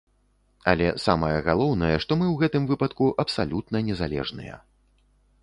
Але 0.71 0.87
самае 1.07 1.37
галоўнае, 1.47 1.91
што 2.05 2.11
мы 2.21 2.25
ў 2.33 2.45
гэтым 2.45 2.63
выпадку 2.73 3.11
абсалютна 3.27 3.85
незалежныя. 3.93 4.55